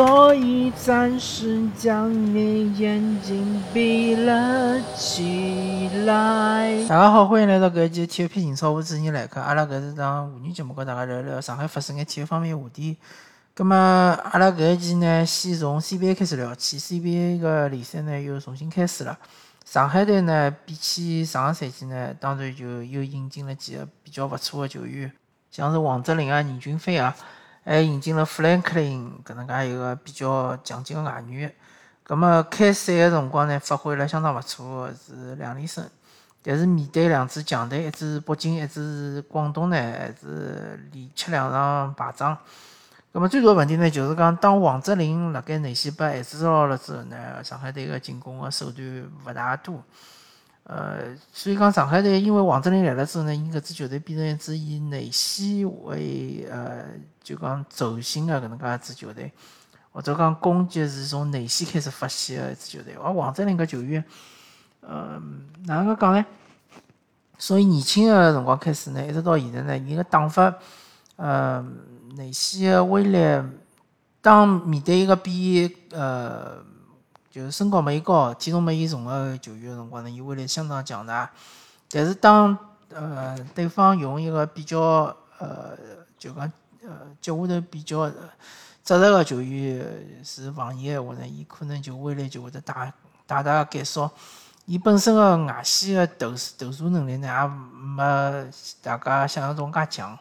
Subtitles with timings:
[0.00, 6.82] 所以暂时将你眼睛闭了起来。
[6.88, 9.38] 大家好，欢迎来到搿一期体育篇情操，我是你来客。
[9.42, 12.96] 阿拉搿是档妇女节目，跟大家聊聊上海发生眼体育方面话题。
[13.52, 16.80] 葛末阿拉搿一期呢，先从 CBA 开始聊起。
[16.80, 19.18] CBA 个联赛呢又重新开始了。
[19.66, 25.12] 上海队呢，比起上个赛季呢，当然就又引进了几个比较勿错的球员，
[25.50, 27.14] 像是王哲林啊、任骏飞啊。
[27.64, 31.54] 还引进了富兰克林搿能介一个比较强劲个外援，
[32.02, 35.84] 葛末开赛个辰光呢，发挥了相当勿错是两连胜。
[36.42, 42.36] 但是面对两支强队，一支北京，一支是广东呢，还是连吃两场败仗。
[43.12, 49.82] 葛末最大个问题呢，就是讲当王哲林辣盖内线被限制牢了之后呢，上海队个进攻个手段勿大多。
[50.72, 56.84] 呃，所以讲上海队因为王哲林来了之后呢，伊搿支球队变成一支以内线为呃，
[57.24, 59.32] 就讲轴心个搿能介一支球队，
[59.90, 62.94] 或者讲攻击是从内线开始发起个一支球队。
[63.02, 64.04] 而王哲林搿球员，
[64.82, 65.20] 呃，
[65.64, 66.24] 哪能介讲呢？
[67.36, 70.54] 从伊年轻个辰光开始呢，一直到现在呢，伊个打法，
[71.16, 71.66] 呃，
[72.14, 73.18] 内线个威力，
[74.20, 76.62] 当面对一个比呃。
[77.30, 81.30] 就是身高没伊高，体重没伊重个球员个辰光呢，伊威力相当强大。
[81.88, 82.58] 但是当
[82.92, 85.76] 呃对方用一个比较呃
[86.18, 88.10] 就讲呃脚下头比较
[88.82, 89.86] 扎实个球员
[90.24, 92.92] 是防伊个话呢，伊可能就威力就会得大
[93.26, 94.10] 大大减少。
[94.66, 98.50] 伊本身个外线个投投射能力呢，也没
[98.82, 100.18] 大家想象中介强。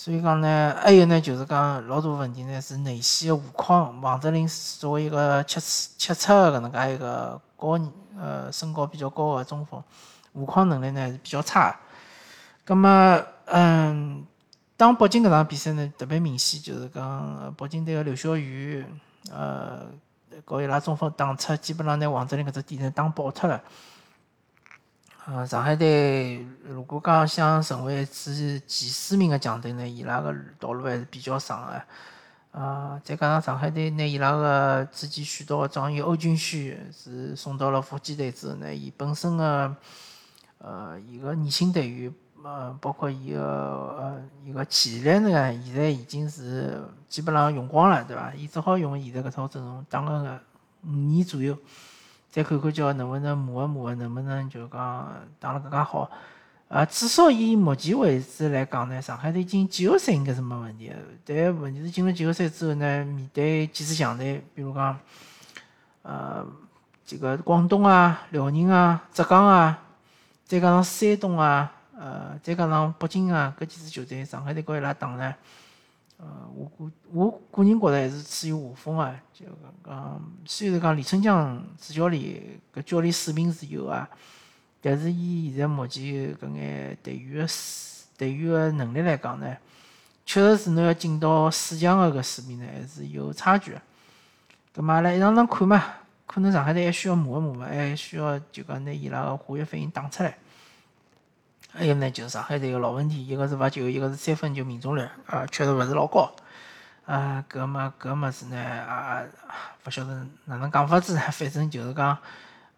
[0.00, 4.00] 所以讲呢，还有呢，就是讲老大问题呢是内线个护框。
[4.00, 7.76] 王哲林作为一个七七尺个搿能介一个高
[8.16, 9.82] 呃身高比较高个中锋，
[10.34, 11.76] 护框能力呢是比较差。
[12.64, 14.24] 葛末嗯，
[14.76, 18.86] 当北京搿场比赛呢特别明显，就是讲北京队个刘晓宇
[19.32, 19.84] 呃，
[20.44, 23.60] 搞伊拉中锋打出，基本上拿王哲林搿只点呢打爆脱了。
[25.30, 31.82] 呃，上海队如果讲想成为一支前四名的强队呢，伊拉个道路还是比较长的。
[32.50, 39.76] 啊，再加上上海队拿伊拉个之前选到的状元欧俊轩是送到了福建队之后呢，伊本身的
[40.56, 42.10] 呃伊个年轻队员，
[42.42, 48.32] 呃，包括伊个呃伊个潜力呢，现在已经是基本上用光了，对伐？
[48.34, 50.40] 伊只好用现在搿套阵容打个
[50.86, 51.54] 五年左右。
[52.30, 56.10] 再看看叫能勿能磨一磨，能勿能就讲打了更加好。
[56.68, 60.96] 啊，至少以目前为止来讲呢，上海队进季后赛应该是没问题的。
[61.24, 64.98] 但问题是进了季后赛之后呢，面对几支强队，比如讲，
[66.02, 66.46] 呃，
[67.06, 69.78] 这个广东啊、辽宁啊、浙江啊，
[70.44, 75.34] 再加上山东啊，呃，再加上北京啊，搿几支球队，上海队跟伊拉打呢。
[76.18, 79.14] 呃，我个我个人觉着还是处于下风啊。
[79.32, 79.46] 就
[79.84, 82.42] 讲，虽然讲李春江主教练
[82.74, 84.08] 搿教练水平是有啊，
[84.80, 87.52] 但是以现在目前搿眼队员个
[88.16, 89.56] 队员个能力来讲呢，
[90.26, 93.80] 确实是侬要进到四强个搿水平呢，还是有差距个。
[94.74, 95.82] 搿么阿拉一场场看嘛，
[96.26, 100.36] 可能上海队还需要磨一磨嘛，还需要就讲拿伊拉个化学反应打出来。
[101.70, 106.30] 还有呢，就是上海队个老问题，一个是罚球，一个是三分球命中率，啊，确实勿是老高。
[107.04, 109.22] 啊，搿么搿么子呢，啊，
[109.86, 112.16] 勿晓得哪能讲法子， 反正就是讲，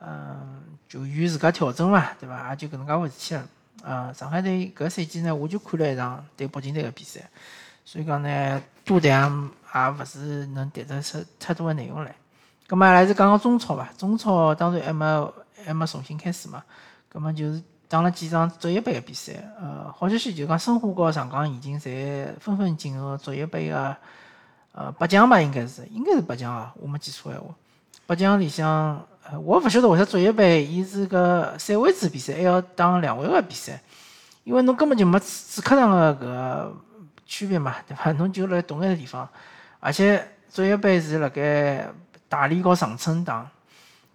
[0.00, 2.50] 嗯，球员自家调整嘛，对伐？
[2.50, 3.44] 也就搿能介回事体了。
[3.82, 7.20] 啊，上海队搿赛季呢，我就看了一场对北京队个比赛，
[7.84, 12.14] 所以讲呢，多谈也勿是能谈得出太多个内容来。
[12.68, 13.88] 搿么还是讲讲中超伐？
[13.96, 16.62] 中超当然还没还没重新开始嘛，
[17.12, 17.62] 搿么就是。
[17.90, 23.96] 打了几场足协杯个比赛，呃，好消息就讲申花和上港已经侪纷纷进入足协杯个
[24.70, 27.48] 呃八强吧，应该是，应该是八强啊，我没记错闲话。
[28.06, 33.82] 八强里向，呃，我勿晓得为啥足协杯伊是个三位制比赛，还要打两回合比赛，
[34.44, 36.76] 因为侬根本就没主客场个搿个
[37.26, 38.12] 区别嘛，对伐？
[38.14, 39.28] 侬就辣同一个地方，
[39.80, 41.88] 而且足协杯是辣盖
[42.28, 43.50] 大连和长春打。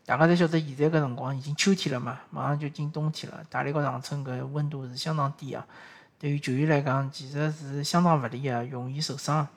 [0.06, 3.44] 大家侪晓得，现在搿辰光已经秋天了嘛，马上就进冬天了。
[3.50, 5.66] 大理和长春搿温度是相当低啊，
[6.19, 9.48] 对于球员来讲，其实是相当勿利啊，容易受伤。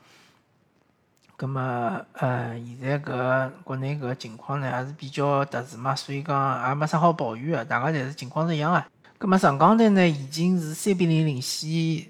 [1.36, 8.82] 葛么，呃，现在搿国内搿情况呢，还是比较特殊嘛，所以讲也没啥好抱怨个，大家侪是情况是一样个。
[9.18, 12.06] 葛么上港队呢，已经是三比零领先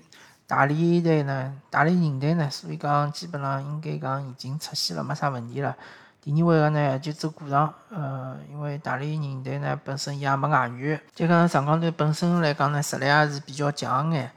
[0.46, 5.76] 大连队呢，大连人队呢，所以讲基本上应该讲已经出线了，没啥问题了。
[6.20, 14.30] 第二回合呢就走过场，呃，因为大连人队呢本身伊也没外援，再加上上港队本身来讲呢实力也是比较强眼，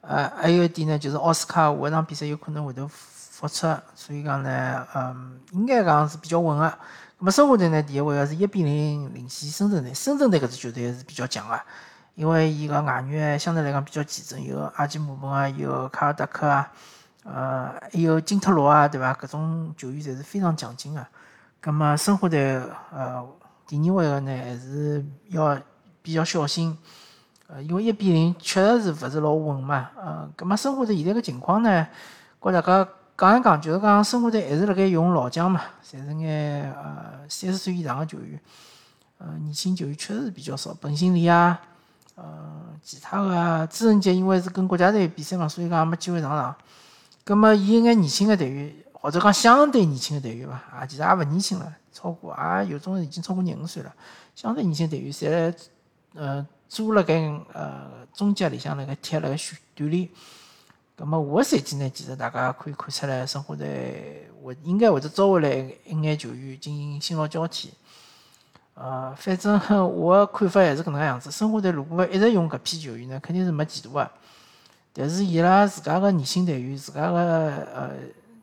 [0.00, 6.78] 呃，还有一点呢就是奥斯卡下一场比赛有可能会得复出，所以讲呢，嗯，应该讲是比较稳个。
[7.20, 9.94] 那么申花队呢，第一位个是一比零领先深圳队。
[9.94, 11.60] 深圳队搿支球队是比较强个，
[12.14, 16.70] 因为伊个外援相对来讲比较齐整，有阿基姆本啊，有卡尔达克啊，
[17.24, 19.14] 呃，还有金特罗啊，对伐？
[19.14, 21.06] 搿种球员侪是非常强劲个。
[21.60, 22.60] 葛末申花队
[22.92, 23.26] 呃
[23.66, 25.58] 第二位个呢，还是要
[26.00, 26.76] 比较小心。
[27.48, 31.86] 呃，因为一比零确实是勿是老稳嘛，呃，葛末申花队现在个情况呢，
[32.40, 38.38] 跟大家讲一讲，就是讲申花队还是辣盖用老将嘛，侪是眼呃三十岁以上个球员，
[39.16, 41.58] 呃，年轻球员确实是比较少，本兴利啊，
[42.16, 42.24] 呃，
[42.82, 46.54] 其他个朱晨杰因为是跟国家队比赛嘛，所以讲也没机会上场。
[47.24, 53.94] 葛末伊一眼年轻个队员，或者讲相对年轻个队员伐，啊，其实也勿年轻了，超过也有种已经超过廿五岁了，
[54.34, 55.54] 相对年轻队员侪
[56.14, 56.46] 呃。
[56.70, 57.14] 做辣盖
[57.54, 60.06] 呃中甲里向辣盖踢辣盖训锻炼，
[60.94, 65.48] 葛末下个赛季呢，其实大家可以看出来，申花队会应该会得招回来
[65.86, 67.72] 一眼球员进行新老交替。
[68.74, 69.58] 呃，反正
[69.96, 71.30] 我个看法还是搿能介样子。
[71.30, 74.10] 申花队如果一直用搿批球员呢，肯定是没前途个。
[74.92, 77.16] 但是伊拉自家个年轻队员，自家个
[77.74, 77.92] 呃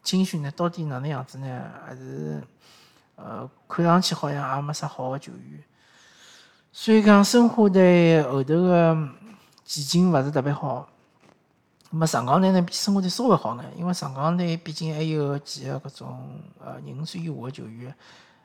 [0.05, 1.63] 青训呢，到底哪能样子呢？
[1.85, 2.41] 还是
[3.15, 5.63] 呃看上去好像也没啥好个球员。
[6.71, 8.95] 所以讲，申花队后头个
[9.65, 10.87] 前景勿是特别好。
[11.89, 17.95] 那么上港队呢，比申花队稍微好眼，因为上港队毕竟还有几个搿种呃廿五岁以下个球员，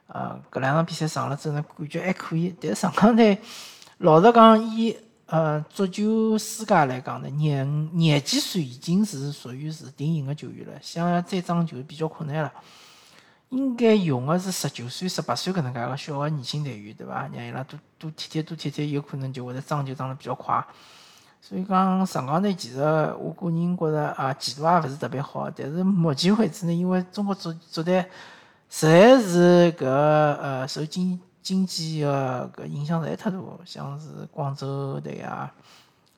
[0.07, 2.55] 呃，搿两场比赛上了之后呢，感觉还可以。
[2.61, 3.39] 但是上港队
[3.99, 4.97] 老实讲，伊
[5.31, 12.53] 呃足球世界来讲呢，廿廿几岁已经是属于是定型个球员了，想要再长球比较困难了。
[13.50, 17.29] 应该用的是十九岁、十八岁搿能介个小个年轻队员，对伐？
[17.32, 20.65] 让伊拉多多踢踢、多踢踢，有可能就会得长就长得比较快。
[21.41, 22.81] 所以讲上港队其实
[23.19, 25.50] 我个人觉着啊，前途也勿是特别好。
[25.50, 28.05] 但是目前为止呢，因为中国足足坛
[28.69, 35.52] 实在是搿呃受经经济个搿影响实在太大，像是广州队啊。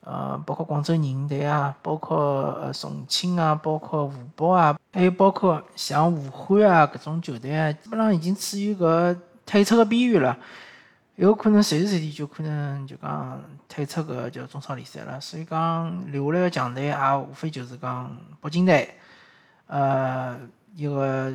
[0.04, 2.18] 呃，包括广州人队啊，包括
[2.60, 9.16] 呃重庆啊，包括湖北啊，还有包括像武汉啊，搿种球队啊，基本上已经处于搿
[9.46, 10.36] 退出个边缘了，
[11.14, 15.20] 有可能随时随地就可能就讲退出搿叫中超联赛了。
[15.20, 18.10] 所以讲留下来个强队也无非就是讲
[18.40, 18.96] 北京队，
[19.68, 20.36] 呃，
[20.74, 21.32] 一个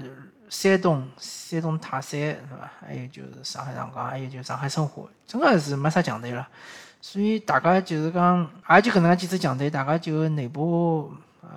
[0.50, 2.72] 山东山东泰山是伐？
[2.80, 6.48] 还有就是上海上港，还有就是上海申花，真个是没啥强队了。
[7.02, 11.12] 所以大家就是讲，也就搿能介几支强队，大家就内部
[11.42, 11.50] 呃，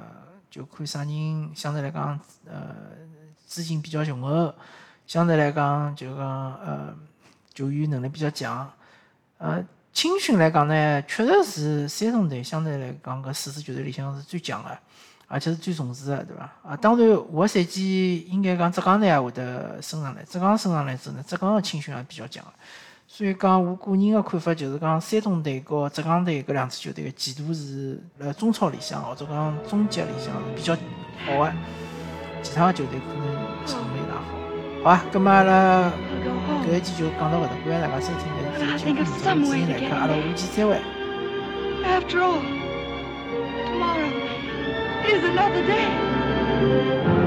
[0.51, 2.75] 就看啥人相对来讲呃
[3.47, 4.55] 资金比较雄厚，
[5.07, 6.95] 相对来讲就讲呃
[7.55, 8.71] 球员能力比较强。
[9.39, 14.79] 呃，青训来讲呢，确实是山东队相对来讲搿四支球队里向是最强的，
[15.33, 16.43] 而且是最重视的，对伐？
[16.69, 22.45] 啊，当然下个赛季应该讲浙江队也会得升上来，浙江升上来之后呢，浙江的青训也比较强。
[23.07, 30.75] 所以讲，我个人的看法就是讲，山东队和浙江队搿两支球队的前途是辣中超里向或者讲中甲里向是比较
[31.25, 31.53] 好的，
[32.43, 33.25] 其他的球队可能
[33.65, 34.25] 前途没大好。
[34.83, 35.93] 好啊，葛末阿拉
[36.67, 42.60] 搿一期就讲到搿搭，感谢大家收听搿期节目，欢迎来看，阿拉下期再会。
[45.11, 47.20] is another day.